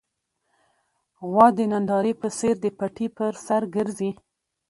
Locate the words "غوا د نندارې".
1.29-2.13